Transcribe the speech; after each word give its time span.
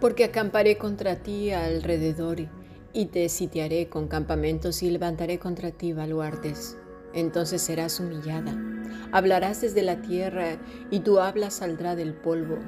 Porque 0.00 0.24
acamparé 0.24 0.78
contra 0.78 1.16
ti 1.16 1.50
alrededor 1.50 2.38
y 2.92 3.06
te 3.06 3.28
sitiaré 3.28 3.88
con 3.88 4.06
campamentos 4.06 4.82
y 4.82 4.90
levantaré 4.90 5.38
contra 5.38 5.72
ti 5.72 5.92
baluartes. 5.92 6.76
Entonces 7.14 7.62
serás 7.62 7.98
humillada. 7.98 8.56
Hablarás 9.12 9.60
desde 9.60 9.82
la 9.82 10.00
tierra 10.00 10.58
y 10.90 11.00
tu 11.00 11.18
habla 11.18 11.50
saldrá 11.50 11.96
del 11.96 12.14
polvo 12.14 12.58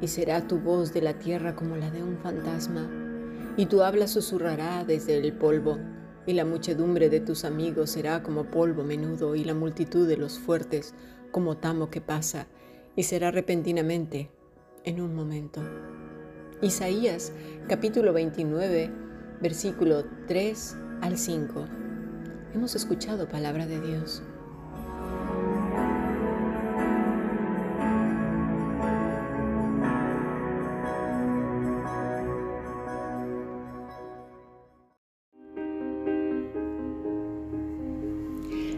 y 0.00 0.08
será 0.08 0.46
tu 0.46 0.58
voz 0.58 0.92
de 0.92 1.02
la 1.02 1.18
tierra 1.18 1.54
como 1.54 1.76
la 1.76 1.90
de 1.90 2.02
un 2.02 2.18
fantasma. 2.18 2.90
Y 3.56 3.66
tu 3.66 3.82
habla 3.82 4.08
susurrará 4.08 4.84
desde 4.84 5.18
el 5.18 5.32
polvo 5.32 5.78
y 6.26 6.32
la 6.32 6.44
muchedumbre 6.44 7.08
de 7.08 7.20
tus 7.20 7.44
amigos 7.44 7.90
será 7.90 8.22
como 8.22 8.50
polvo 8.50 8.82
menudo 8.82 9.34
y 9.34 9.44
la 9.44 9.54
multitud 9.54 10.08
de 10.08 10.16
los 10.16 10.38
fuertes 10.38 10.94
como 11.30 11.56
tamo 11.56 11.90
que 11.90 12.00
pasa 12.00 12.46
y 12.96 13.04
será 13.04 13.30
repentinamente 13.30 14.30
en 14.84 15.00
un 15.00 15.14
momento. 15.14 15.62
Isaías 16.62 17.32
capítulo 17.68 18.12
29, 18.12 18.90
versículo 19.40 20.04
3 20.28 20.76
al 21.00 21.16
5. 21.16 21.64
Hemos 22.52 22.74
escuchado 22.74 23.26
palabra 23.30 23.66
de 23.66 23.80
Dios. 23.80 24.22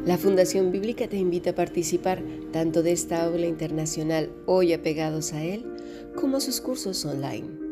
La 0.06 0.18
Fundación 0.18 0.70
Bíblica 0.70 1.08
te 1.08 1.16
invita 1.16 1.50
a 1.50 1.54
participar 1.56 2.22
tanto 2.52 2.84
de 2.84 2.92
esta 2.92 3.24
aula 3.24 3.46
internacional 3.46 4.30
hoy 4.46 4.72
apegados 4.72 5.32
a 5.32 5.42
él, 5.42 5.64
como 6.14 6.36
a 6.36 6.40
sus 6.40 6.60
cursos 6.60 7.04
online 7.04 7.61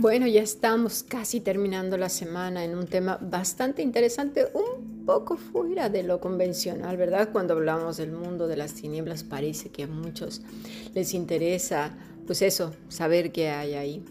Bueno, 0.00 0.28
ya 0.28 0.42
estamos 0.42 1.02
casi 1.02 1.40
terminando 1.40 1.96
la 1.96 2.08
semana 2.08 2.64
en 2.64 2.78
un 2.78 2.86
tema 2.86 3.18
bastante 3.20 3.82
interesante, 3.82 4.46
un 4.54 5.04
poco 5.04 5.36
fuera 5.36 5.88
de 5.88 6.04
lo 6.04 6.20
convencional, 6.20 6.96
¿verdad? 6.96 7.30
Cuando 7.32 7.54
hablamos 7.54 7.96
del 7.96 8.12
mundo 8.12 8.46
de 8.46 8.56
las 8.56 8.74
tinieblas 8.74 9.24
parece 9.24 9.70
que 9.70 9.82
a 9.82 9.86
muchos 9.88 10.42
les 10.94 11.14
interesa, 11.14 11.96
pues 12.28 12.42
eso, 12.42 12.76
saber 12.88 13.32
qué 13.32 13.48
hay 13.48 13.74
ahí. 13.74 14.04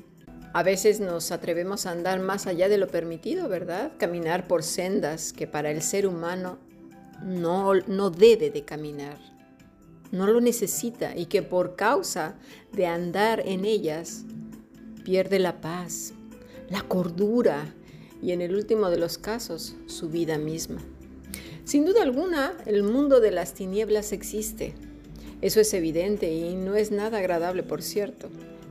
A 0.52 0.62
veces 0.62 1.00
nos 1.00 1.32
atrevemos 1.32 1.86
a 1.86 1.92
andar 1.92 2.20
más 2.20 2.48
allá 2.48 2.68
de 2.68 2.78
lo 2.78 2.90
permitido, 2.90 3.48
¿verdad? 3.48 3.94
Caminar 3.98 4.46
por 4.46 4.64
sendas 4.64 5.32
que 5.32 5.48
para 5.48 5.72
el 5.72 5.82
ser 5.82 6.06
humano 6.06 6.58
no, 7.24 7.76
no 7.76 8.10
debe 8.10 8.50
de 8.50 8.66
caminar, 8.66 9.20
no 10.12 10.28
lo 10.28 10.42
necesita 10.42 11.16
y 11.16 11.28
que 11.28 11.44
por 11.44 11.78
causa 11.78 12.36
de 12.74 12.88
andar 12.88 13.42
en 13.46 13.64
ellas 13.64 14.26
pierde 15.08 15.40
la 15.40 15.62
paz, 15.62 16.12
la 16.70 16.82
cordura 16.82 17.74
y 18.22 18.34
en 18.34 18.42
el 18.42 18.54
último 18.54 18.90
de 18.90 18.98
los 18.98 19.18
casos 19.18 19.74
su 19.86 20.10
vida 20.10 20.38
misma. 20.38 20.82
Sin 21.64 21.86
duda 21.86 22.04
alguna, 22.04 22.58
el 22.66 22.84
mundo 22.84 23.22
de 23.22 23.32
las 23.32 23.54
tinieblas 23.54 24.12
existe. 24.12 24.74
Eso 25.42 25.62
es 25.62 25.74
evidente 25.74 26.34
y 26.34 26.56
no 26.56 26.76
es 26.76 26.92
nada 26.92 27.20
agradable, 27.20 27.64
por 27.64 27.84
cierto. 27.84 28.28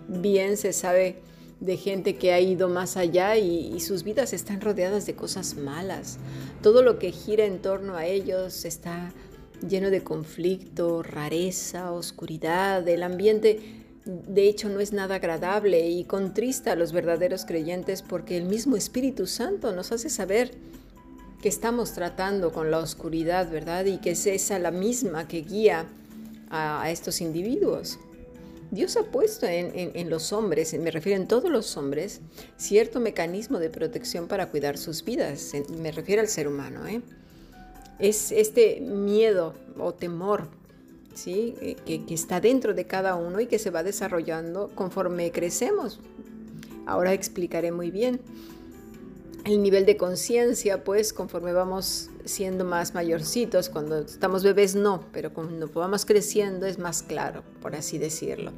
Bien 0.08 0.58
se 0.58 0.74
sabe 0.74 1.20
de 1.60 1.78
gente 1.78 2.16
que 2.16 2.34
ha 2.34 2.40
ido 2.40 2.68
más 2.68 2.98
allá 2.98 3.38
y, 3.38 3.80
sus 3.80 4.02
vidas 4.02 4.34
están 4.34 4.60
rodeadas 4.60 5.06
de 5.06 5.14
cosas 5.14 5.54
malas. 5.54 6.18
Todo 6.62 6.82
lo 6.82 6.98
que 6.98 7.12
gira 7.12 7.46
en 7.46 7.62
torno 7.62 7.96
a 7.96 8.04
ellos 8.04 8.66
está 8.66 9.10
lleno 9.66 9.88
de 9.88 10.04
conflicto, 10.04 11.02
rareza, 11.02 11.92
oscuridad. 11.92 12.86
El 12.86 13.04
ambiente 13.04 13.85
de 14.06 14.48
hecho 14.48 14.68
no 14.68 14.80
es 14.80 14.92
nada 14.92 15.16
agradable 15.16 15.90
y 15.90 16.04
contrista 16.04 16.72
a 16.72 16.76
los 16.76 16.92
verdaderos 16.92 17.44
creyentes 17.44 18.02
porque 18.02 18.36
el 18.36 18.44
mismo 18.44 18.76
Espíritu 18.76 19.26
Santo 19.26 19.72
nos 19.72 19.90
hace 19.90 20.10
saber 20.10 20.52
que 21.42 21.48
estamos 21.48 21.92
tratando 21.92 22.52
con 22.52 22.70
la 22.70 22.78
oscuridad, 22.78 23.50
¿verdad? 23.50 23.84
Y 23.84 23.98
que 23.98 24.12
es 24.12 24.26
esa 24.26 24.58
la 24.60 24.70
misma 24.70 25.26
que 25.26 25.42
guía 25.42 25.86
a, 26.50 26.88
estos 26.90 27.20
individuos. 27.20 27.98
Dios 28.70 28.96
ha 28.96 29.04
puesto 29.04 29.46
en, 29.46 30.10
los 30.10 30.32
hombres, 30.32 30.72
me 30.78 30.90
refiero 30.90 31.20
en 31.20 31.28
todos 31.28 31.50
los 31.50 31.76
hombres, 31.76 32.20
cierto 32.56 33.00
mecanismo 33.00 33.58
de 33.58 33.70
protección 33.70 34.28
para 34.28 34.50
cuidar 34.50 34.78
sus 34.78 35.04
vidas. 35.04 35.52
Me 35.78 35.92
refiero 35.92 36.22
al 36.22 36.28
ser 36.28 36.48
humano. 36.48 36.86
¿eh? 36.86 37.00
Es 37.98 38.32
este 38.32 38.80
miedo 38.80 39.54
o 39.78 39.94
temor 39.94 40.48
¿sí? 41.16 41.54
Eh, 41.60 41.76
que, 41.84 42.14
está 42.14 42.40
dentro 42.40 42.74
de 42.74 42.86
cada 42.86 43.16
uno 43.16 43.40
y 43.40 43.46
que 43.46 43.58
se 43.58 43.70
va 43.70 43.82
desarrollando 43.82 44.70
conforme 44.74 45.32
crecemos. 45.32 46.00
Ahora 46.86 47.12
explicaré 47.12 47.72
muy 47.72 47.90
bien. 47.90 48.20
El 49.44 49.62
nivel 49.62 49.86
de 49.86 49.96
conciencia, 49.96 50.84
pues 50.84 51.12
conforme 51.12 51.52
vamos 51.52 52.10
siendo 52.24 52.64
más 52.64 52.94
mayorcitos, 52.94 53.68
cuando 53.68 53.98
estamos 53.98 54.42
bebés 54.42 54.74
no, 54.74 55.04
pero 55.12 55.32
cuando 55.32 55.68
vamos 55.68 56.04
creciendo 56.04 56.66
es 56.66 56.78
más 56.78 57.02
claro, 57.02 57.42
por 57.62 57.74
así 57.76 57.96
decirlo. 57.98 58.52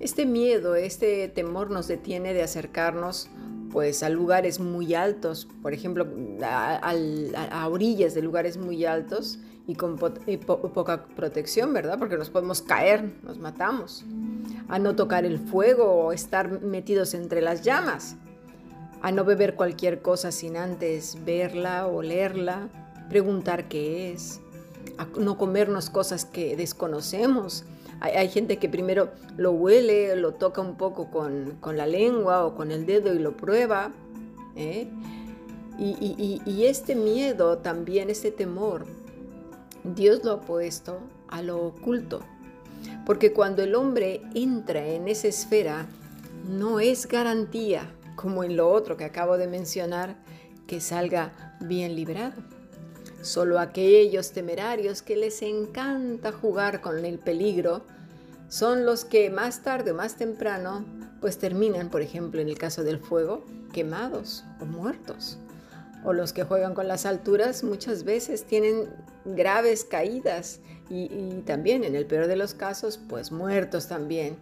Este 0.00 0.26
miedo, 0.26 0.74
este 0.74 1.28
temor 1.28 1.70
nos 1.70 1.88
detiene 1.88 2.32
de 2.32 2.42
acercarnos 2.42 3.28
pues 3.70 4.02
a 4.02 4.08
lugares 4.08 4.60
muy 4.60 4.94
altos, 4.94 5.46
por 5.62 5.72
ejemplo, 5.72 6.06
a 6.42 7.68
orillas 7.70 8.14
de 8.14 8.20
lugares 8.20 8.56
muy 8.58 8.84
altos, 8.84 9.38
y 9.66 9.74
con 9.74 9.96
poca 9.96 11.04
protección, 11.16 11.72
¿verdad? 11.72 11.98
Porque 11.98 12.16
nos 12.16 12.30
podemos 12.30 12.62
caer, 12.62 13.12
nos 13.22 13.38
matamos. 13.38 14.04
A 14.68 14.78
no 14.78 14.96
tocar 14.96 15.24
el 15.24 15.38
fuego 15.38 15.84
o 15.84 16.12
estar 16.12 16.60
metidos 16.62 17.14
entre 17.14 17.40
las 17.40 17.62
llamas. 17.62 18.16
A 19.02 19.12
no 19.12 19.24
beber 19.24 19.54
cualquier 19.54 20.02
cosa 20.02 20.32
sin 20.32 20.56
antes 20.56 21.18
verla, 21.24 21.86
o 21.86 22.02
leerla, 22.02 22.68
preguntar 23.08 23.68
qué 23.68 24.12
es. 24.12 24.40
A 24.98 25.06
no 25.18 25.38
comernos 25.38 25.90
cosas 25.90 26.24
que 26.24 26.56
desconocemos. 26.56 27.64
Hay, 28.00 28.28
gente 28.30 28.56
que 28.56 28.68
primero 28.68 29.10
lo 29.36 29.52
huele, 29.52 30.16
lo 30.16 30.32
toca 30.32 30.60
un 30.60 30.74
poco 30.74 31.08
con, 31.08 31.56
la 31.76 31.86
lengua 31.86 32.44
o 32.44 32.56
con 32.56 32.72
el 32.72 32.84
dedo 32.84 33.14
y 33.14 33.20
lo 33.20 33.36
prueba. 33.36 33.92
¿eh? 34.56 34.88
y 35.78 36.64
este 36.64 36.94
miedo 36.94 37.58
también, 37.58 38.10
este 38.10 38.30
temor, 38.30 38.84
Dios 39.84 40.24
lo 40.24 40.32
ha 40.32 40.40
puesto 40.40 41.00
a 41.28 41.42
lo 41.42 41.60
oculto, 41.64 42.20
porque 43.04 43.32
cuando 43.32 43.62
el 43.62 43.74
hombre 43.74 44.22
entra 44.34 44.86
en 44.86 45.08
esa 45.08 45.28
esfera, 45.28 45.86
no 46.48 46.78
es 46.78 47.08
garantía, 47.08 47.92
como 48.14 48.44
en 48.44 48.56
lo 48.56 48.70
otro 48.70 48.96
que 48.96 49.04
acabo 49.04 49.38
de 49.38 49.48
mencionar, 49.48 50.16
que 50.66 50.80
salga 50.80 51.56
bien 51.60 51.96
librado. 51.96 52.40
Solo 53.22 53.58
aquellos 53.58 54.32
temerarios 54.32 55.02
que 55.02 55.16
les 55.16 55.42
encanta 55.42 56.32
jugar 56.32 56.80
con 56.80 57.04
el 57.04 57.18
peligro 57.18 57.82
son 58.48 58.84
los 58.84 59.04
que 59.04 59.30
más 59.30 59.62
tarde 59.62 59.92
o 59.92 59.94
más 59.94 60.16
temprano 60.16 60.84
pues 61.20 61.38
terminan, 61.38 61.88
por 61.88 62.02
ejemplo, 62.02 62.40
en 62.40 62.48
el 62.48 62.58
caso 62.58 62.82
del 62.82 62.98
fuego, 62.98 63.44
quemados 63.72 64.44
o 64.60 64.64
muertos 64.64 65.38
o 66.04 66.12
los 66.12 66.32
que 66.32 66.44
juegan 66.44 66.74
con 66.74 66.88
las 66.88 67.06
alturas 67.06 67.62
muchas 67.64 68.04
veces 68.04 68.44
tienen 68.44 68.88
graves 69.24 69.84
caídas 69.84 70.60
y, 70.90 71.42
también 71.46 71.84
en 71.84 71.94
el 71.94 72.06
peor 72.06 72.26
de 72.26 72.36
los 72.36 72.54
casos 72.54 72.98
pues 73.08 73.32
muertos 73.32 73.88
también. 73.88 74.36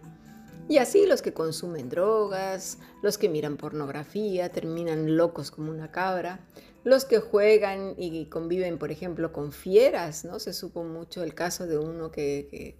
Y 0.67 0.77
así 0.77 1.05
los 1.05 1.21
que 1.21 1.33
consumen 1.33 1.89
drogas, 1.89 2.77
los 3.01 3.17
que 3.17 3.29
miran 3.29 3.57
pornografía, 3.57 4.49
terminan 4.49 5.17
locos 5.17 5.51
como 5.51 5.71
una 5.71 5.91
cabra, 5.91 6.39
los 6.83 7.05
que 7.05 7.19
juegan 7.19 7.93
y 7.97 8.25
conviven, 8.25 8.77
por 8.77 8.91
ejemplo, 8.91 9.31
con 9.31 9.51
fieras, 9.51 10.25
¿no? 10.25 10.39
Se 10.39 10.53
supo 10.53 10.83
mucho 10.83 11.23
el 11.23 11.33
caso 11.33 11.67
de 11.67 11.77
uno 11.77 12.11
que 12.11 12.77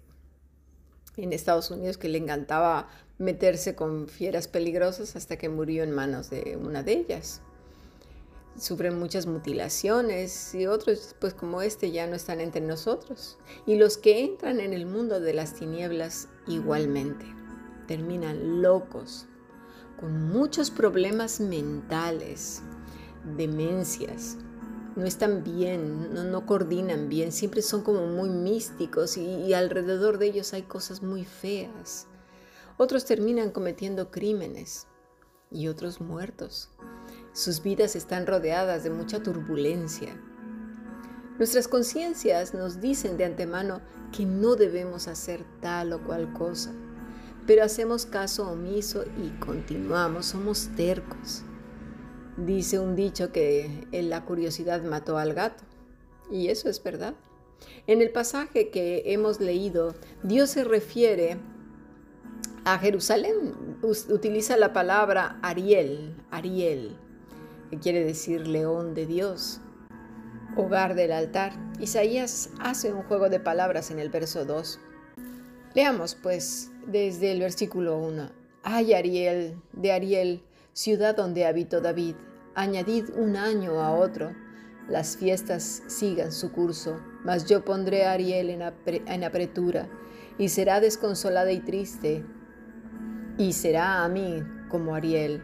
en 1.16 1.32
Estados 1.32 1.70
Unidos 1.70 1.98
que 1.98 2.08
le 2.08 2.18
encantaba 2.18 2.88
meterse 3.18 3.74
con 3.74 4.08
fieras 4.08 4.48
peligrosas 4.48 5.16
hasta 5.16 5.36
que 5.36 5.48
murió 5.48 5.82
en 5.82 5.92
manos 5.92 6.30
de 6.30 6.56
una 6.56 6.82
de 6.82 6.92
ellas. 6.92 7.42
Sufren 8.58 8.98
muchas 8.98 9.26
mutilaciones 9.26 10.54
y 10.54 10.66
otros, 10.66 11.14
pues 11.20 11.34
como 11.34 11.62
este, 11.62 11.90
ya 11.90 12.06
no 12.06 12.14
están 12.14 12.40
entre 12.40 12.60
nosotros. 12.60 13.38
Y 13.66 13.76
los 13.76 13.96
que 13.96 14.24
entran 14.24 14.60
en 14.60 14.72
el 14.72 14.86
mundo 14.86 15.20
de 15.20 15.34
las 15.34 15.54
tinieblas 15.54 16.28
igualmente 16.46 17.24
terminan 17.86 18.62
locos, 18.62 19.26
con 19.98 20.28
muchos 20.28 20.70
problemas 20.70 21.40
mentales, 21.40 22.62
demencias. 23.36 24.36
No 24.96 25.04
están 25.04 25.42
bien, 25.42 26.12
no, 26.12 26.44
coordinan 26.44 27.08
bien, 27.08 27.32
siempre 27.32 27.62
son 27.62 27.82
como 27.82 28.06
muy 28.06 28.28
místicos 28.28 29.16
y 29.16 29.54
alrededor 29.54 30.18
de 30.18 30.26
ellos 30.26 30.52
hay 30.52 30.62
cosas 30.62 31.02
muy 31.02 31.24
feas. 31.24 32.06
Otros 32.76 33.04
terminan 33.04 33.50
cometiendo 33.50 34.10
crímenes 34.10 34.86
y 35.50 35.68
otros 35.68 36.00
muertos. 36.00 36.70
Sus 37.32 37.62
vidas 37.62 37.96
están 37.96 38.26
rodeadas 38.26 38.84
de 38.84 38.90
mucha 38.90 39.22
turbulencia. 39.22 40.14
Nuestras 41.38 41.66
conciencias 41.66 42.52
nos 42.52 42.80
dicen 42.80 43.16
de 43.16 43.24
antemano 43.24 43.80
que 44.14 44.26
no 44.26 44.54
debemos 44.54 45.08
hacer 45.08 45.42
tal 45.60 45.94
o 45.94 46.04
cual 46.04 46.34
cosa, 46.34 46.72
pero 47.46 47.64
hacemos 47.64 48.04
caso 48.04 48.50
omiso 48.50 49.04
y 49.16 49.30
continuamos, 49.40 50.26
somos 50.26 50.68
tercos. 50.76 51.42
Dice 52.36 52.78
un 52.78 52.96
dicho 52.96 53.32
que 53.32 53.88
la 53.92 54.26
curiosidad 54.26 54.82
mató 54.82 55.16
al 55.16 55.32
gato, 55.32 55.64
y 56.30 56.48
eso 56.48 56.68
es 56.68 56.82
verdad. 56.82 57.14
En 57.86 58.02
el 58.02 58.10
pasaje 58.10 58.68
que 58.68 59.04
hemos 59.06 59.40
leído, 59.40 59.94
Dios 60.22 60.50
se 60.50 60.64
refiere 60.64 61.38
a 62.64 62.78
Jerusalén, 62.78 63.78
utiliza 63.82 64.56
la 64.58 64.72
palabra 64.72 65.38
Ariel, 65.42 66.14
Ariel, 66.30 66.96
que 67.72 67.78
quiere 67.78 68.04
decir 68.04 68.46
león 68.46 68.92
de 68.92 69.06
Dios, 69.06 69.62
hogar 70.58 70.94
del 70.94 71.10
altar. 71.10 71.54
Isaías 71.80 72.50
hace 72.60 72.92
un 72.92 73.02
juego 73.04 73.30
de 73.30 73.40
palabras 73.40 73.90
en 73.90 73.98
el 73.98 74.10
verso 74.10 74.44
2. 74.44 74.78
Leamos 75.74 76.14
pues 76.14 76.70
desde 76.86 77.32
el 77.32 77.40
versículo 77.40 77.96
1. 77.96 78.30
Ay 78.62 78.92
Ariel, 78.92 79.56
de 79.72 79.90
Ariel, 79.90 80.42
ciudad 80.74 81.16
donde 81.16 81.46
habitó 81.46 81.80
David, 81.80 82.16
añadid 82.54 83.08
un 83.16 83.38
año 83.38 83.80
a 83.80 83.92
otro, 83.92 84.34
las 84.86 85.16
fiestas 85.16 85.82
sigan 85.86 86.30
su 86.30 86.52
curso, 86.52 87.00
mas 87.24 87.46
yo 87.46 87.64
pondré 87.64 88.04
a 88.04 88.12
Ariel 88.12 88.50
en, 88.50 88.60
en 88.84 89.24
apretura, 89.24 89.88
y 90.36 90.50
será 90.50 90.78
desconsolada 90.78 91.52
y 91.52 91.60
triste, 91.60 92.22
y 93.38 93.54
será 93.54 94.04
a 94.04 94.08
mí 94.10 94.42
como 94.68 94.94
Ariel, 94.94 95.42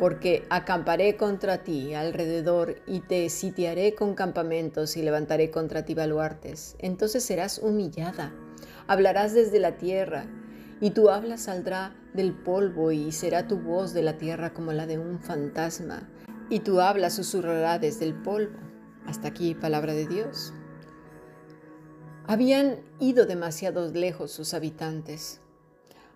porque 0.00 0.46
acamparé 0.48 1.18
contra 1.18 1.62
ti 1.62 1.92
alrededor 1.92 2.76
y 2.86 3.00
te 3.00 3.28
sitiaré 3.28 3.94
con 3.94 4.14
campamentos 4.14 4.96
y 4.96 5.02
levantaré 5.02 5.50
contra 5.50 5.84
ti 5.84 5.92
baluartes. 5.92 6.74
Entonces 6.78 7.22
serás 7.22 7.58
humillada, 7.58 8.32
hablarás 8.86 9.34
desde 9.34 9.58
la 9.58 9.76
tierra, 9.76 10.24
y 10.80 10.92
tu 10.92 11.10
habla 11.10 11.36
saldrá 11.36 11.94
del 12.14 12.32
polvo 12.32 12.92
y 12.92 13.12
será 13.12 13.46
tu 13.46 13.58
voz 13.58 13.92
de 13.92 14.02
la 14.02 14.16
tierra 14.16 14.54
como 14.54 14.72
la 14.72 14.86
de 14.86 14.98
un 14.98 15.20
fantasma, 15.20 16.08
y 16.48 16.60
tu 16.60 16.80
habla 16.80 17.10
susurrará 17.10 17.78
desde 17.78 18.06
el 18.06 18.14
polvo. 18.14 18.58
Hasta 19.04 19.28
aquí 19.28 19.54
palabra 19.54 19.92
de 19.92 20.06
Dios. 20.06 20.54
Habían 22.26 22.80
ido 23.00 23.26
demasiado 23.26 23.92
lejos 23.92 24.30
sus 24.30 24.54
habitantes 24.54 25.42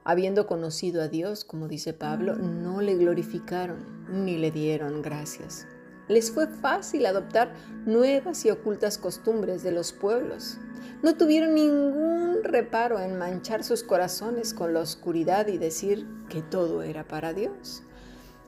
habiendo 0.04 0.46
conocido 0.46 1.02
a 1.02 1.08
Dios, 1.08 1.44
como 1.44 1.66
dice 1.66 1.92
Pablo, 1.92 2.36
no 2.36 2.80
le 2.80 2.94
glorificaron 2.94 4.04
ni 4.08 4.36
le 4.36 4.50
dieron 4.50 5.02
gracias. 5.02 5.66
Les 6.08 6.30
fue 6.30 6.46
fácil 6.46 7.06
adoptar 7.06 7.54
nuevas 7.86 8.44
y 8.44 8.50
ocultas 8.50 8.98
costumbres 8.98 9.62
de 9.62 9.72
los 9.72 9.92
pueblos. 9.92 10.58
No 11.02 11.16
tuvieron 11.16 11.54
ningún 11.54 12.44
reparo 12.44 13.00
en 13.00 13.18
manchar 13.18 13.64
sus 13.64 13.82
corazones 13.82 14.52
con 14.52 14.74
la 14.74 14.80
oscuridad 14.80 15.48
y 15.48 15.56
decir 15.56 16.06
que 16.28 16.42
todo 16.42 16.82
era 16.82 17.08
para 17.08 17.32
Dios. 17.32 17.82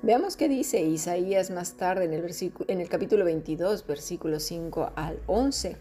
Veamos 0.02 0.36
qué 0.36 0.48
dice 0.48 0.82
Isaías 0.82 1.50
más 1.50 1.78
tarde 1.78 2.04
en 2.04 2.12
el, 2.12 2.30
en 2.68 2.80
el 2.80 2.88
capítulo 2.90 3.24
22, 3.24 3.86
versículos 3.86 4.42
5 4.42 4.92
al 4.94 5.18
11 5.26 5.76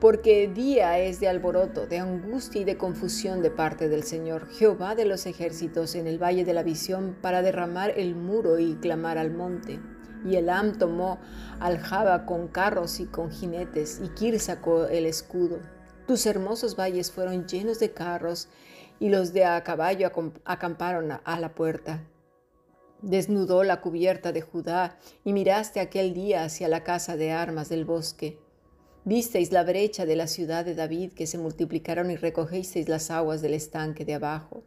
porque 0.00 0.48
día 0.48 0.98
es 0.98 1.20
de 1.20 1.28
alboroto, 1.28 1.86
de 1.86 1.98
angustia 1.98 2.60
y 2.60 2.64
de 2.64 2.76
confusión 2.76 3.40
de 3.40 3.50
parte 3.50 3.88
del 3.88 4.02
Señor, 4.02 4.48
Jehová 4.50 4.94
de 4.94 5.06
los 5.06 5.24
ejércitos, 5.24 5.94
en 5.94 6.06
el 6.06 6.22
valle 6.22 6.44
de 6.44 6.52
la 6.52 6.62
visión, 6.62 7.16
para 7.22 7.40
derramar 7.40 7.92
el 7.96 8.14
muro 8.14 8.58
y 8.58 8.74
clamar 8.76 9.16
al 9.16 9.30
monte. 9.30 9.80
Y 10.24 10.36
Elam 10.36 10.76
tomó 10.78 11.18
al 11.60 11.78
Jaba 11.78 12.26
con 12.26 12.48
carros 12.48 13.00
y 13.00 13.06
con 13.06 13.30
jinetes, 13.30 14.00
y 14.04 14.08
Kir 14.08 14.38
sacó 14.38 14.84
el 14.84 15.06
escudo. 15.06 15.60
Tus 16.06 16.26
hermosos 16.26 16.76
valles 16.76 17.10
fueron 17.10 17.46
llenos 17.46 17.78
de 17.78 17.92
carros, 17.92 18.48
y 19.00 19.08
los 19.08 19.32
de 19.32 19.44
a 19.44 19.62
caballo 19.64 20.10
acamparon 20.44 21.12
a 21.24 21.40
la 21.40 21.54
puerta. 21.54 22.02
Desnudó 23.00 23.62
la 23.62 23.80
cubierta 23.80 24.32
de 24.32 24.42
Judá, 24.42 24.98
y 25.24 25.32
miraste 25.32 25.80
aquel 25.80 26.12
día 26.12 26.44
hacia 26.44 26.68
la 26.68 26.84
casa 26.84 27.16
de 27.16 27.32
armas 27.32 27.70
del 27.70 27.86
bosque 27.86 28.38
Visteis 29.06 29.52
la 29.52 29.62
brecha 29.62 30.04
de 30.04 30.16
la 30.16 30.26
ciudad 30.26 30.64
de 30.64 30.74
David 30.74 31.12
que 31.12 31.28
se 31.28 31.38
multiplicaron 31.38 32.10
y 32.10 32.16
recogisteis 32.16 32.88
las 32.88 33.12
aguas 33.12 33.40
del 33.40 33.54
estanque 33.54 34.04
de 34.04 34.14
abajo. 34.14 34.64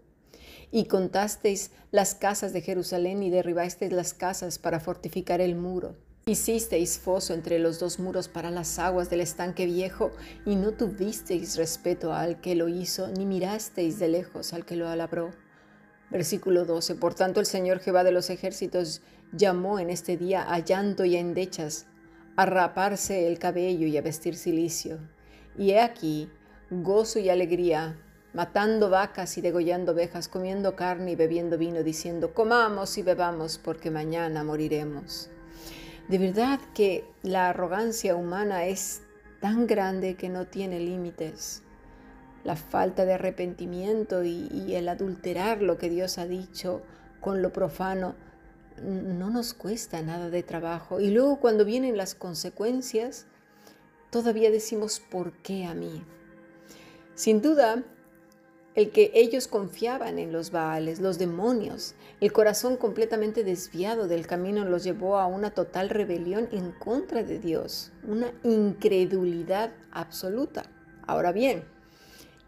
Y 0.71 0.85
contasteis 0.85 1.71
las 1.91 2.15
casas 2.15 2.53
de 2.53 2.61
Jerusalén 2.61 3.21
y 3.21 3.31
derribasteis 3.31 3.91
las 3.91 4.13
casas 4.13 4.57
para 4.57 4.79
fortificar 4.79 5.41
el 5.41 5.55
muro. 5.55 5.97
Hicisteis 6.25 6.99
foso 6.99 7.33
entre 7.33 7.59
los 7.59 7.79
dos 7.79 7.99
muros 7.99 8.29
para 8.29 8.49
las 8.49 8.79
aguas 8.79 9.09
del 9.09 9.19
estanque 9.19 9.65
viejo 9.65 10.11
y 10.45 10.55
no 10.55 10.71
tuvisteis 10.71 11.57
respeto 11.57 12.13
al 12.13 12.39
que 12.39 12.55
lo 12.55 12.69
hizo, 12.69 13.09
ni 13.09 13.25
mirasteis 13.25 13.99
de 13.99 14.07
lejos 14.07 14.53
al 14.53 14.65
que 14.65 14.77
lo 14.77 14.87
alabró. 14.87 15.31
Versículo 16.11 16.63
12. 16.63 16.95
Por 16.95 17.13
tanto 17.13 17.41
el 17.41 17.45
Señor 17.45 17.79
Jehová 17.79 18.05
de 18.05 18.13
los 18.13 18.29
ejércitos 18.29 19.01
llamó 19.33 19.79
en 19.79 19.89
este 19.89 20.15
día 20.15 20.43
a 20.49 20.59
llanto 20.59 21.03
y 21.03 21.17
a 21.17 21.19
endechas 21.19 21.87
a 22.39 22.45
raparse 22.45 23.27
el 23.27 23.37
cabello 23.37 23.85
y 23.85 23.97
a 23.97 24.01
vestir 24.01 24.37
silicio. 24.37 24.97
Y 25.57 25.71
he 25.71 25.81
aquí 25.81 26.29
gozo 26.69 27.19
y 27.19 27.29
alegría, 27.29 27.99
matando 28.31 28.89
vacas 28.89 29.37
y 29.37 29.41
degollando 29.41 29.91
ovejas, 29.91 30.29
comiendo 30.29 30.73
carne 30.73 31.11
y 31.11 31.15
bebiendo 31.17 31.57
vino, 31.57 31.83
diciendo, 31.83 32.33
comamos 32.33 32.97
y 32.97 33.01
bebamos 33.03 33.57
porque 33.57 33.91
mañana 33.91 34.45
moriremos. 34.45 35.29
De 36.07 36.17
verdad 36.17 36.61
que 36.73 37.03
la 37.23 37.49
arrogancia 37.49 38.15
humana 38.15 38.67
es 38.67 39.01
tan 39.41 39.67
grande 39.67 40.15
que 40.15 40.29
no 40.29 40.47
tiene 40.47 40.79
límites. 40.79 41.61
La 42.45 42.55
falta 42.55 43.03
de 43.03 43.15
arrepentimiento 43.15 44.23
y, 44.23 44.47
y 44.47 44.75
el 44.75 44.87
adulterar 44.87 45.61
lo 45.61 45.77
que 45.77 45.89
Dios 45.89 46.17
ha 46.17 46.25
dicho 46.25 46.83
con 47.19 47.41
lo 47.41 47.51
profano 47.51 48.15
no 48.83 49.29
nos 49.29 49.53
cuesta 49.53 50.01
nada 50.01 50.29
de 50.29 50.43
trabajo. 50.43 50.99
Y 50.99 51.11
luego 51.11 51.39
cuando 51.39 51.65
vienen 51.65 51.97
las 51.97 52.15
consecuencias, 52.15 53.25
todavía 54.09 54.51
decimos, 54.51 54.99
¿por 54.99 55.33
qué 55.41 55.65
a 55.65 55.73
mí? 55.73 56.03
Sin 57.15 57.41
duda, 57.41 57.83
el 58.75 58.91
que 58.91 59.11
ellos 59.13 59.47
confiaban 59.47 60.19
en 60.19 60.31
los 60.31 60.51
Baales, 60.51 60.99
los 60.99 61.17
demonios, 61.17 61.95
el 62.21 62.31
corazón 62.31 62.77
completamente 62.77 63.43
desviado 63.43 64.07
del 64.07 64.25
camino 64.25 64.63
los 64.63 64.83
llevó 64.83 65.17
a 65.17 65.27
una 65.27 65.51
total 65.51 65.89
rebelión 65.89 66.47
en 66.51 66.71
contra 66.71 67.23
de 67.23 67.39
Dios, 67.39 67.91
una 68.07 68.31
incredulidad 68.43 69.73
absoluta. 69.91 70.63
Ahora 71.05 71.31
bien, 71.31 71.65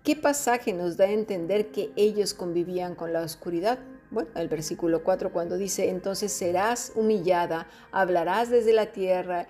¿qué 0.04 0.16
pasaje 0.16 0.72
nos 0.72 0.96
da 0.96 1.06
a 1.06 1.12
entender 1.12 1.72
que 1.72 1.92
ellos 1.96 2.34
convivían 2.34 2.96
con 2.96 3.12
la 3.12 3.24
oscuridad? 3.24 3.80
Bueno, 4.12 4.30
el 4.36 4.50
versículo 4.50 5.03
4 5.03 5.32
cuando 5.32 5.58
dice, 5.58 5.89
entonces 5.89 6.34
serás 6.34 6.91
humillada, 6.96 7.68
hablarás 7.94 8.50
desde 8.50 8.74
la 8.74 8.88
tierra 8.88 9.48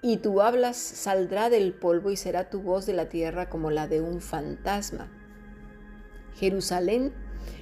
y 0.00 0.18
tu 0.18 0.40
hablas 0.40 0.76
saldrá 0.76 1.50
del 1.50 1.74
polvo 1.74 2.12
y 2.12 2.16
será 2.16 2.48
tu 2.48 2.62
voz 2.62 2.86
de 2.86 2.92
la 2.92 3.08
tierra 3.08 3.48
como 3.48 3.72
la 3.72 3.88
de 3.88 4.00
un 4.00 4.20
fantasma. 4.20 5.10
Jerusalén 6.36 7.12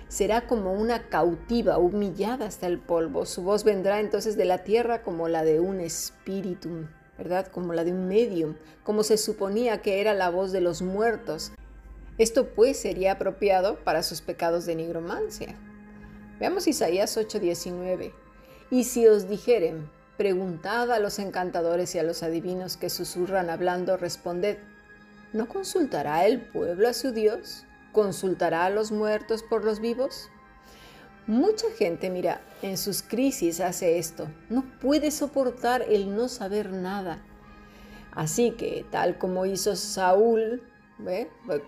será 0.08 0.46
como 0.46 0.74
una 0.74 1.08
cautiva, 1.08 1.78
humillada 1.78 2.44
hasta 2.44 2.66
el 2.66 2.78
polvo. 2.78 3.24
Su 3.24 3.42
voz 3.42 3.64
vendrá 3.64 4.00
entonces 4.00 4.36
de 4.36 4.44
la 4.44 4.58
tierra 4.58 5.02
como 5.02 5.28
la 5.28 5.44
de 5.44 5.60
un 5.60 5.80
espíritu, 5.80 6.86
¿verdad? 7.16 7.46
Como 7.46 7.72
la 7.72 7.84
de 7.84 7.92
un 7.92 8.06
medium, 8.06 8.56
como 8.82 9.02
se 9.02 9.16
suponía 9.16 9.80
que 9.80 10.02
era 10.02 10.12
la 10.12 10.28
voz 10.28 10.52
de 10.52 10.60
los 10.60 10.82
muertos. 10.82 11.52
Esto 12.18 12.50
pues 12.54 12.78
sería 12.78 13.12
apropiado 13.12 13.76
para 13.82 14.02
sus 14.02 14.20
pecados 14.20 14.66
de 14.66 14.74
nigromancia. 14.74 15.56
Veamos 16.38 16.66
Isaías 16.66 17.16
8:19. 17.16 18.12
Y 18.70 18.84
si 18.84 19.06
os 19.06 19.28
dijeren, 19.28 19.88
preguntad 20.16 20.90
a 20.90 20.98
los 20.98 21.18
encantadores 21.18 21.94
y 21.94 21.98
a 21.98 22.02
los 22.02 22.22
adivinos 22.22 22.76
que 22.76 22.90
susurran 22.90 23.50
hablando, 23.50 23.96
responded, 23.96 24.58
¿no 25.32 25.48
consultará 25.48 26.26
el 26.26 26.40
pueblo 26.40 26.88
a 26.88 26.92
su 26.92 27.12
Dios? 27.12 27.64
¿Consultará 27.92 28.66
a 28.66 28.70
los 28.70 28.90
muertos 28.90 29.42
por 29.42 29.64
los 29.64 29.80
vivos? 29.80 30.30
Mucha 31.26 31.66
gente, 31.78 32.10
mira, 32.10 32.42
en 32.62 32.76
sus 32.76 33.02
crisis 33.02 33.60
hace 33.60 33.98
esto. 33.98 34.28
No 34.50 34.64
puede 34.80 35.10
soportar 35.10 35.82
el 35.88 36.14
no 36.14 36.28
saber 36.28 36.70
nada. 36.72 37.22
Así 38.12 38.50
que, 38.50 38.84
tal 38.90 39.18
como 39.18 39.46
hizo 39.46 39.74
Saúl, 39.76 40.62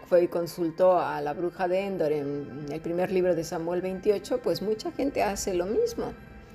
fue 0.07 0.23
y 0.25 0.29
consultó 0.29 0.99
a 0.99 1.21
la 1.21 1.35
bruja 1.35 1.69
de 1.69 1.81
Endor 1.81 2.13
en 2.13 2.67
el 2.71 2.81
primer 2.81 3.11
libro 3.11 3.35
de 3.35 3.45
Samuel 3.45 3.83
28, 3.83 4.41
pues 4.43 4.63
mucha 4.63 4.93
gente 4.93 5.23
hace 5.23 5.55
lo 5.55 5.67
mismo. 5.67 6.13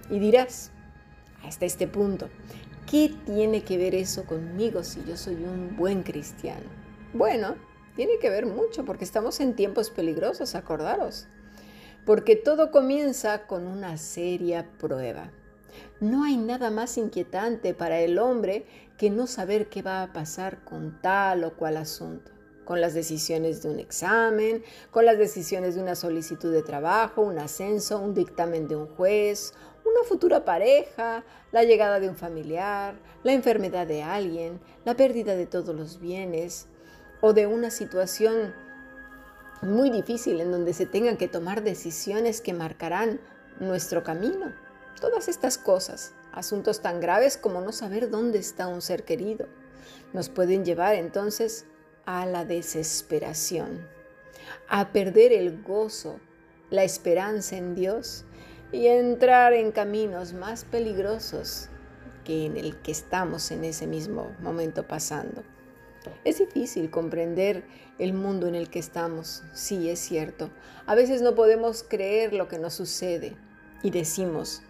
Y 0.10 0.20
dirás, 0.20 0.72
hasta 1.44 1.66
este 1.66 1.88
punto, 1.88 2.30
¿qué 2.90 3.14
tiene 3.26 3.64
que 3.64 3.78
ver 3.78 3.96
eso 3.96 4.26
conmigo 4.26 4.84
si 4.84 5.04
yo 5.04 5.18
soy 5.18 5.36
un 5.36 5.76
buen 5.76 6.04
cristiano? 6.04 6.66
Bueno, 7.14 7.56
tiene 7.96 8.20
que 8.20 8.30
ver 8.30 8.46
mucho 8.46 8.86
porque 8.86 9.04
estamos 9.04 9.40
en 9.40 9.56
tiempos 9.56 9.90
peligrosos, 9.90 10.56
acordaros. 10.56 11.28
Porque 12.06 12.36
todo 12.36 12.72
comienza 12.72 13.46
con 13.48 13.68
una 13.68 13.98
seria 13.98 14.68
prueba. 14.80 15.32
No 16.00 16.24
hay 16.24 16.38
nada 16.38 16.72
más 16.72 16.98
inquietante 16.98 17.74
para 17.74 18.00
el 18.00 18.18
hombre 18.18 18.66
que 18.98 19.10
no 19.10 19.28
saber 19.28 19.68
qué 19.70 19.82
va 19.82 20.04
a 20.04 20.14
pasar 20.14 20.64
con 20.64 21.00
tal 21.02 21.44
o 21.44 21.56
cual 21.56 21.78
asunto, 21.78 22.32
con 22.72 22.80
las 22.80 22.94
decisiones 22.94 23.62
de 23.62 23.70
un 23.70 23.80
examen, 23.82 24.64
con 24.92 25.04
las 25.04 25.18
decisiones 25.18 25.76
de 25.76 25.82
una 25.82 25.94
solicitud 25.94 26.54
de 26.54 26.64
trabajo, 26.64 27.22
un 27.22 27.38
ascenso, 27.38 28.00
un 28.00 28.14
dictamen 28.14 28.70
de 28.70 28.78
un 28.78 28.88
juez, 28.88 29.54
una 29.84 30.08
futura 30.08 30.46
pareja, 30.46 31.26
la 31.52 31.66
llegada 31.66 32.00
de 32.00 32.08
un 32.08 32.16
familiar, 32.16 32.96
la 33.24 33.34
enfermedad 33.34 33.86
de 33.88 34.04
alguien, 34.04 34.62
la 34.86 34.96
pérdida 34.96 35.36
de 35.36 35.48
todos 35.48 35.76
los 35.76 36.00
bienes 36.00 36.68
o 37.20 37.34
de 37.34 37.46
una 37.46 37.72
situación 37.72 38.56
muy 39.62 39.90
difícil 39.90 40.40
en 40.40 40.54
donde 40.54 40.74
se 40.74 40.86
tengan 40.86 41.18
que 41.18 41.28
tomar 41.28 41.64
decisiones 41.64 42.40
que 42.40 42.54
marcarán 42.54 43.20
nuestro 43.60 44.02
camino. 44.02 44.54
Todas 45.02 45.28
estas 45.28 45.58
cosas, 45.58 46.14
asuntos 46.32 46.82
tan 46.82 47.02
graves 47.02 47.36
como 47.36 47.60
no 47.60 47.74
saber 47.74 48.10
dónde 48.10 48.40
está 48.40 48.68
un 48.68 48.82
ser 48.82 49.04
querido, 49.04 49.50
nos 50.14 50.30
pueden 50.30 50.64
llevar 50.64 50.96
entonces 50.96 51.66
a 52.06 52.26
la 52.26 52.46
desesperación, 52.46 53.88
a 54.68 54.92
perder 54.92 55.34
el 55.34 55.62
gozo, 55.62 56.20
la 56.70 56.84
esperanza 56.84 57.58
en 57.58 57.76
Dios 57.76 58.26
y 58.72 58.88
entrar 58.88 59.54
en 59.54 59.72
caminos 59.72 60.34
más 60.34 60.64
peligrosos 60.66 61.70
que 62.24 62.46
en 62.46 62.58
el 62.58 62.78
que 62.78 62.92
estamos 62.92 63.52
en 63.52 63.66
ese 63.66 63.88
mismo 63.88 64.36
momento 64.40 64.88
pasando. 64.88 65.44
Es 66.24 66.40
difícil 66.40 66.90
comprender 66.90 67.64
el 68.00 68.14
mundo 68.14 68.48
en 68.48 68.56
el 68.56 68.70
que 68.70 68.80
estamos, 68.80 69.44
sí 69.54 69.90
es 69.90 70.00
cierto. 70.00 70.50
A 70.86 70.96
veces 70.96 71.22
no 71.22 71.36
podemos 71.36 71.84
creer 71.84 72.34
lo 72.34 72.48
que 72.48 72.58
nos 72.58 72.74
sucede 72.74 73.36
y 73.84 73.92
decimos, 73.92 74.62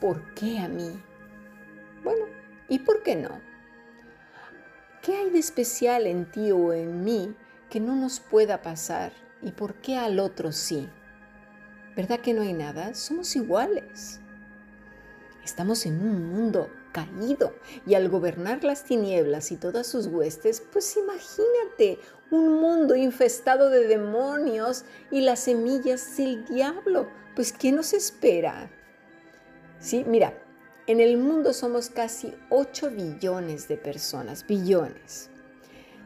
¿por 0.00 0.34
qué 0.34 0.58
a 0.58 0.68
mí? 0.68 1.02
Bueno, 2.02 2.26
¿y 2.68 2.78
por 2.78 3.02
qué 3.02 3.16
no? 3.16 3.49
¿Qué 5.02 5.16
hay 5.16 5.30
de 5.30 5.38
especial 5.38 6.06
en 6.06 6.30
ti 6.30 6.52
o 6.52 6.74
en 6.74 7.02
mí 7.02 7.34
que 7.70 7.80
no 7.80 7.96
nos 7.96 8.20
pueda 8.20 8.60
pasar 8.60 9.12
y 9.40 9.50
por 9.52 9.76
qué 9.76 9.96
al 9.96 10.18
otro 10.18 10.52
sí? 10.52 10.90
¿Verdad 11.96 12.20
que 12.20 12.34
no 12.34 12.42
hay 12.42 12.52
nada? 12.52 12.92
Somos 12.92 13.34
iguales. 13.34 14.20
Estamos 15.42 15.86
en 15.86 15.94
un 16.06 16.30
mundo 16.30 16.70
caído 16.92 17.54
y 17.86 17.94
al 17.94 18.10
gobernar 18.10 18.62
las 18.62 18.84
tinieblas 18.84 19.52
y 19.52 19.56
todas 19.56 19.86
sus 19.86 20.06
huestes, 20.06 20.62
pues 20.70 20.94
imagínate 20.98 21.98
un 22.30 22.60
mundo 22.60 22.94
infestado 22.94 23.70
de 23.70 23.86
demonios 23.86 24.84
y 25.10 25.22
las 25.22 25.40
semillas 25.40 26.14
del 26.18 26.44
diablo. 26.44 27.08
Pues 27.34 27.54
¿qué 27.54 27.72
nos 27.72 27.94
espera? 27.94 28.70
Sí, 29.78 30.04
mira, 30.06 30.34
en 30.86 31.00
el 31.00 31.18
mundo 31.18 31.52
somos 31.52 31.90
casi 31.90 32.34
8 32.48 32.90
billones 32.90 33.68
de 33.68 33.76
personas, 33.76 34.46
billones, 34.46 35.30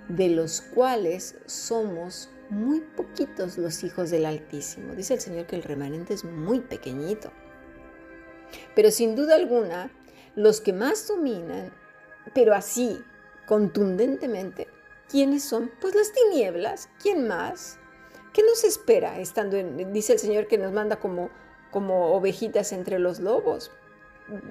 de 0.08 0.28
los 0.28 0.60
cuales 0.60 1.36
somos 1.46 2.28
muy 2.50 2.80
poquitos 2.80 3.56
los 3.56 3.82
hijos 3.84 4.10
del 4.10 4.26
Altísimo. 4.26 4.94
Dice 4.94 5.14
el 5.14 5.20
Señor 5.20 5.46
que 5.46 5.56
el 5.56 5.62
remanente 5.62 6.14
es 6.14 6.24
muy 6.24 6.60
pequeñito. 6.60 7.30
Pero 8.74 8.90
sin 8.90 9.16
duda 9.16 9.36
alguna, 9.36 9.90
los 10.36 10.60
que 10.60 10.72
más 10.72 11.08
dominan, 11.08 11.72
pero 12.34 12.54
así, 12.54 13.02
contundentemente, 13.46 14.68
¿quiénes 15.08 15.44
son? 15.44 15.70
Pues 15.80 15.94
las 15.94 16.12
tinieblas. 16.12 16.88
¿Quién 17.02 17.26
más? 17.26 17.78
¿Qué 18.32 18.42
nos 18.42 18.64
espera 18.64 19.18
estando 19.20 19.56
en, 19.56 19.92
dice 19.92 20.12
el 20.12 20.18
Señor 20.18 20.48
que 20.48 20.58
nos 20.58 20.72
manda 20.72 20.96
como, 20.96 21.30
como 21.70 22.14
ovejitas 22.14 22.72
entre 22.72 22.98
los 22.98 23.20
lobos? 23.20 23.70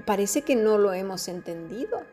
Parece 0.05 0.43
que 0.43 0.55
no 0.55 0.77
lo 0.77 0.93
hemos 0.93 1.27
entendido. 1.27 2.03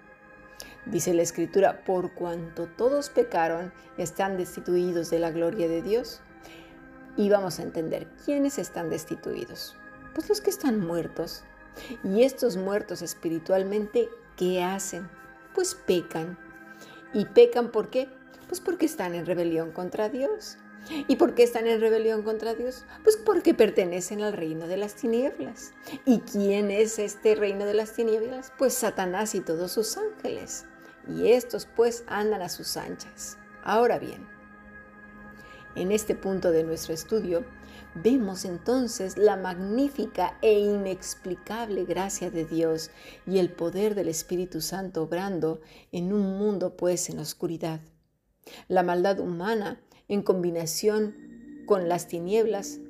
Dice 0.86 1.12
la 1.12 1.22
Escritura, 1.22 1.84
por 1.84 2.12
cuanto 2.12 2.66
todos 2.66 3.10
pecaron, 3.10 3.72
están 3.98 4.36
destituidos 4.36 5.10
de 5.10 5.18
la 5.18 5.30
gloria 5.30 5.68
de 5.68 5.82
Dios. 5.82 6.20
Y 7.16 7.28
vamos 7.28 7.58
a 7.58 7.62
entender, 7.62 8.06
¿quiénes 8.24 8.58
están 8.58 8.88
destituidos? 8.88 9.76
Pues 10.14 10.28
los 10.28 10.40
que 10.40 10.50
están 10.50 10.80
muertos. 10.80 11.44
Y 12.02 12.22
estos 12.22 12.56
muertos 12.56 13.02
espiritualmente, 13.02 14.08
¿qué 14.36 14.62
hacen? 14.62 15.08
Pues 15.54 15.74
pecan. 15.74 16.38
¿Y 17.12 17.26
pecan 17.26 17.70
por 17.70 17.90
qué? 17.90 18.08
Pues 18.48 18.60
porque 18.60 18.86
están 18.86 19.14
en 19.14 19.26
rebelión 19.26 19.72
contra 19.72 20.08
Dios. 20.08 20.56
¿Y 21.08 21.16
por 21.16 21.34
qué 21.34 21.42
están 21.42 21.66
en 21.66 21.80
rebelión 21.80 22.22
contra 22.22 22.54
Dios? 22.54 22.84
Pues 23.02 23.16
porque 23.16 23.54
pertenecen 23.54 24.22
al 24.22 24.32
reino 24.32 24.66
de 24.66 24.76
las 24.76 24.94
tinieblas. 24.94 25.72
¿Y 26.04 26.20
quién 26.20 26.70
es 26.70 26.98
este 26.98 27.34
reino 27.34 27.64
de 27.64 27.74
las 27.74 27.94
tinieblas? 27.94 28.52
Pues 28.58 28.74
Satanás 28.74 29.34
y 29.34 29.40
todos 29.40 29.72
sus 29.72 29.96
ángeles. 29.96 30.64
Y 31.08 31.28
estos 31.32 31.66
pues 31.66 32.04
andan 32.06 32.42
a 32.42 32.48
sus 32.48 32.76
anchas. 32.76 33.38
Ahora 33.62 33.98
bien, 33.98 34.26
en 35.76 35.92
este 35.92 36.14
punto 36.14 36.50
de 36.50 36.64
nuestro 36.64 36.94
estudio, 36.94 37.44
vemos 37.94 38.44
entonces 38.44 39.16
la 39.16 39.36
magnífica 39.36 40.36
e 40.42 40.58
inexplicable 40.58 41.84
gracia 41.84 42.30
de 42.30 42.44
Dios 42.44 42.90
y 43.26 43.38
el 43.38 43.50
poder 43.52 43.94
del 43.94 44.08
Espíritu 44.08 44.60
Santo 44.60 45.02
obrando 45.02 45.60
en 45.92 46.12
un 46.12 46.38
mundo 46.38 46.76
pues 46.76 47.08
en 47.10 47.18
oscuridad. 47.18 47.80
La 48.68 48.82
maldad 48.82 49.20
humana, 49.20 49.80
en 50.10 50.22
combinación 50.22 51.14
con 51.66 51.88
las 51.88 52.08
tinieblas, 52.08 52.80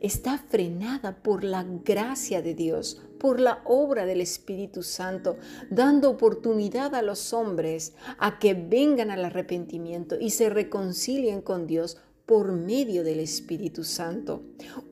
está 0.00 0.38
frenada 0.38 1.22
por 1.22 1.44
la 1.44 1.62
gracia 1.62 2.42
de 2.42 2.54
Dios, 2.54 3.00
por 3.18 3.38
la 3.38 3.62
obra 3.64 4.06
del 4.06 4.20
Espíritu 4.20 4.82
Santo, 4.82 5.36
dando 5.70 6.10
oportunidad 6.10 6.94
a 6.94 7.02
los 7.02 7.32
hombres 7.32 7.94
a 8.18 8.38
que 8.38 8.54
vengan 8.54 9.10
al 9.10 9.24
arrepentimiento 9.24 10.16
y 10.18 10.30
se 10.30 10.48
reconcilien 10.50 11.42
con 11.42 11.66
Dios 11.66 11.98
por 12.26 12.52
medio 12.52 13.04
del 13.04 13.20
Espíritu 13.20 13.84
Santo, 13.84 14.42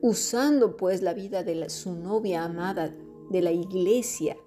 usando 0.01 0.77
pues 0.77 1.01
la 1.01 1.13
vida 1.13 1.43
de 1.43 1.69
su 1.69 1.93
novia 1.93 2.43
amada, 2.43 2.93
de 3.31 3.41
la 3.41 3.51
iglesia, 3.51 4.37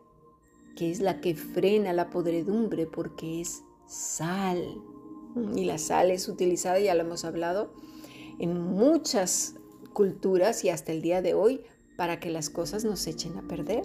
que 0.76 0.92
es 0.92 1.00
la 1.00 1.20
que 1.20 1.34
frena 1.34 1.92
la 1.92 2.08
podredumbre 2.08 2.86
porque 2.86 3.40
es 3.40 3.62
sal. 3.88 4.62
Y 5.54 5.64
la 5.64 5.78
sal 5.78 6.10
es 6.10 6.28
utilizada, 6.28 6.78
ya 6.78 6.94
lo 6.94 7.02
hemos 7.02 7.24
hablado, 7.24 7.72
en 8.38 8.58
muchas 8.58 9.54
culturas 9.92 10.64
y 10.64 10.70
hasta 10.70 10.92
el 10.92 11.02
día 11.02 11.22
de 11.22 11.34
hoy 11.34 11.62
para 11.96 12.20
que 12.20 12.30
las 12.30 12.50
cosas 12.50 12.84
nos 12.84 13.06
echen 13.06 13.36
a 13.38 13.42
perder. 13.42 13.84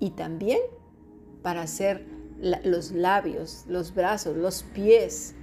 Y 0.00 0.10
también 0.10 0.60
para 1.42 1.62
hacer 1.62 2.06
los 2.64 2.92
labios, 2.92 3.64
los 3.68 3.94
brazos, 3.94 4.36
los 4.36 4.62
pies, 4.62 5.34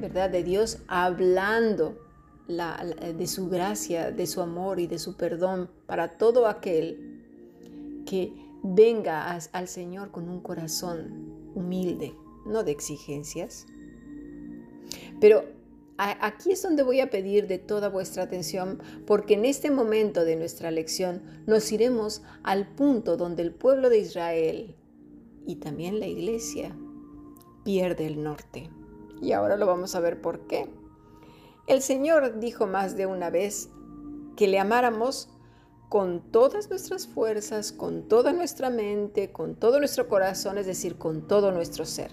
¿verdad? 0.00 0.30
De 0.30 0.42
Dios 0.42 0.78
hablando 0.88 1.98
de 2.46 3.26
su 3.26 3.48
gracia, 3.48 4.10
de 4.10 4.26
su 4.26 4.42
amor 4.42 4.78
y 4.80 4.86
de 4.86 4.98
su 4.98 5.16
perdón 5.16 5.70
para 5.86 6.18
todo 6.18 6.46
aquel 6.46 8.02
que 8.04 8.32
venga 8.62 9.30
al 9.30 9.68
Señor 9.68 10.10
con 10.10 10.28
un 10.28 10.40
corazón 10.40 11.52
humilde, 11.54 12.14
no 12.44 12.64
de 12.64 12.72
exigencias. 12.72 13.66
Pero 15.24 15.42
aquí 15.96 16.52
es 16.52 16.62
donde 16.62 16.82
voy 16.82 17.00
a 17.00 17.08
pedir 17.08 17.46
de 17.46 17.56
toda 17.56 17.88
vuestra 17.88 18.24
atención, 18.24 18.82
porque 19.06 19.32
en 19.32 19.46
este 19.46 19.70
momento 19.70 20.22
de 20.22 20.36
nuestra 20.36 20.70
lección 20.70 21.22
nos 21.46 21.72
iremos 21.72 22.20
al 22.42 22.68
punto 22.74 23.16
donde 23.16 23.40
el 23.40 23.54
pueblo 23.54 23.88
de 23.88 24.00
Israel 24.00 24.76
y 25.46 25.56
también 25.56 25.98
la 25.98 26.08
iglesia 26.08 26.76
pierde 27.64 28.06
el 28.06 28.22
norte. 28.22 28.68
Y 29.22 29.32
ahora 29.32 29.56
lo 29.56 29.64
vamos 29.64 29.94
a 29.94 30.00
ver 30.00 30.20
por 30.20 30.46
qué. 30.46 30.68
El 31.68 31.80
Señor 31.80 32.38
dijo 32.38 32.66
más 32.66 32.94
de 32.94 33.06
una 33.06 33.30
vez 33.30 33.70
que 34.36 34.46
le 34.46 34.58
amáramos 34.58 35.30
con 35.88 36.20
todas 36.32 36.68
nuestras 36.68 37.06
fuerzas, 37.06 37.72
con 37.72 38.08
toda 38.08 38.34
nuestra 38.34 38.68
mente, 38.68 39.32
con 39.32 39.54
todo 39.54 39.78
nuestro 39.78 40.06
corazón, 40.06 40.58
es 40.58 40.66
decir, 40.66 40.98
con 40.98 41.26
todo 41.26 41.50
nuestro 41.50 41.86
ser. 41.86 42.10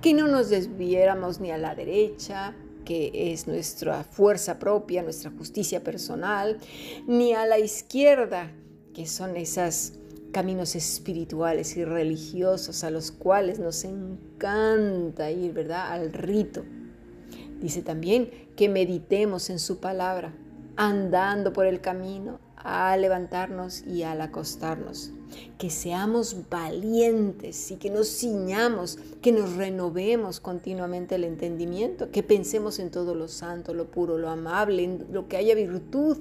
Que 0.00 0.14
no 0.14 0.28
nos 0.28 0.50
desviéramos 0.50 1.40
ni 1.40 1.50
a 1.50 1.58
la 1.58 1.74
derecha 1.74 2.54
que 2.86 3.32
es 3.32 3.46
nuestra 3.46 4.04
fuerza 4.04 4.58
propia, 4.58 5.02
nuestra 5.02 5.30
justicia 5.32 5.82
personal, 5.82 6.58
ni 7.06 7.34
a 7.34 7.44
la 7.44 7.58
izquierda, 7.58 8.52
que 8.94 9.06
son 9.06 9.36
esos 9.36 9.94
caminos 10.32 10.76
espirituales 10.76 11.76
y 11.76 11.84
religiosos 11.84 12.84
a 12.84 12.90
los 12.90 13.10
cuales 13.10 13.58
nos 13.58 13.84
encanta 13.84 15.30
ir, 15.30 15.52
¿verdad? 15.52 15.92
Al 15.92 16.12
rito. 16.12 16.64
Dice 17.60 17.82
también 17.82 18.30
que 18.54 18.68
meditemos 18.68 19.50
en 19.50 19.58
su 19.58 19.80
palabra, 19.80 20.34
andando 20.76 21.52
por 21.52 21.66
el 21.66 21.80
camino, 21.80 22.38
al 22.66 23.00
levantarnos 23.00 23.84
y 23.86 24.02
al 24.02 24.20
acostarnos. 24.20 25.12
Que 25.56 25.70
seamos 25.70 26.48
valientes 26.50 27.70
y 27.70 27.76
que 27.76 27.90
nos 27.90 28.08
ciñamos, 28.08 28.98
que 29.22 29.30
nos 29.30 29.54
renovemos 29.54 30.40
continuamente 30.40 31.14
el 31.14 31.24
entendimiento, 31.24 32.10
que 32.10 32.24
pensemos 32.24 32.80
en 32.80 32.90
todo 32.90 33.14
lo 33.14 33.28
santo, 33.28 33.72
lo 33.72 33.86
puro, 33.86 34.18
lo 34.18 34.30
amable, 34.30 34.82
en 34.82 35.06
lo 35.12 35.28
que 35.28 35.36
haya 35.36 35.54
virtud. 35.54 36.18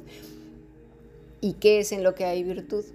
¿Y 1.41 1.53
qué 1.53 1.79
es 1.79 1.91
en 1.91 2.03
lo 2.03 2.13
que 2.13 2.25
hay 2.25 2.43
virtud? 2.43 2.85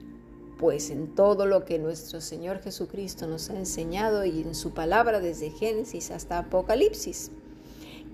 Pues 0.58 0.90
en 0.90 1.14
todo 1.16 1.44
lo 1.44 1.64
que 1.64 1.80
nuestro 1.80 2.20
Señor 2.20 2.60
Jesucristo 2.60 3.26
nos 3.26 3.50
ha 3.50 3.56
enseñado 3.56 4.24
y 4.24 4.42
en 4.42 4.54
su 4.54 4.72
palabra 4.74 5.18
desde 5.18 5.50
Génesis 5.50 6.12
hasta 6.12 6.38
Apocalipsis. 6.38 7.32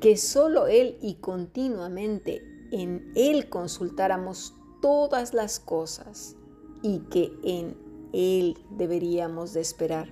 Que 0.00 0.16
solo 0.16 0.66
Él 0.66 0.97
y 1.02 1.14
continuamente 1.14 2.43
en 2.71 3.12
Él 3.14 3.50
consultáramos 3.50 4.55
todas 4.80 5.35
las 5.35 5.59
cosas 5.61 6.37
y 6.83 7.00
que 7.11 7.33
en 7.42 7.76
Él 8.12 8.59
deberíamos 8.71 9.52
de 9.52 9.61
esperar. 9.61 10.09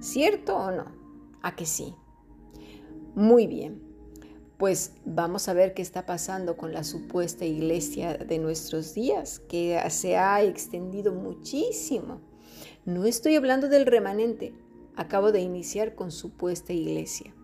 ¿Cierto 0.00 0.56
o 0.56 0.70
no? 0.70 0.86
¿A 1.42 1.56
que 1.56 1.66
sí? 1.66 1.94
Muy 3.14 3.46
bien, 3.46 3.80
pues 4.58 4.92
vamos 5.04 5.48
a 5.48 5.52
ver 5.52 5.74
qué 5.74 5.82
está 5.82 6.06
pasando 6.06 6.56
con 6.56 6.72
la 6.72 6.84
supuesta 6.84 7.44
iglesia 7.44 8.16
de 8.16 8.38
nuestros 8.38 8.94
días, 8.94 9.40
que 9.40 9.80
se 9.90 10.16
ha 10.16 10.42
extendido 10.42 11.12
muchísimo. 11.12 12.20
No 12.84 13.04
estoy 13.04 13.36
hablando 13.36 13.68
del 13.68 13.86
remanente, 13.86 14.54
acabo 14.96 15.32
de 15.32 15.40
iniciar 15.40 15.94
con 15.94 16.10
supuesta 16.10 16.72
iglesia. 16.72 17.34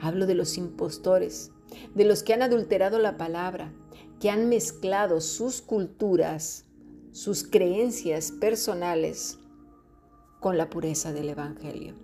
Hablo 0.00 0.26
de 0.26 0.34
los 0.34 0.56
impostores, 0.56 1.52
de 1.94 2.04
los 2.04 2.22
que 2.22 2.34
han 2.34 2.42
adulterado 2.42 2.98
la 2.98 3.16
palabra, 3.16 3.72
que 4.20 4.30
han 4.30 4.48
mezclado 4.48 5.20
sus 5.20 5.62
culturas, 5.62 6.64
sus 7.12 7.44
creencias 7.44 8.32
personales 8.32 9.38
con 10.40 10.56
la 10.58 10.70
pureza 10.70 11.12
del 11.12 11.28
Evangelio. 11.30 11.94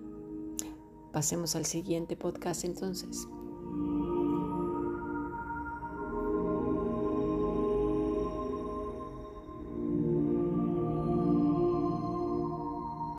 Pasemos 1.13 1.55
al 1.57 1.67
siguiente 1.67 2.17
podcast 2.17 2.65
entonces. 2.65 3.29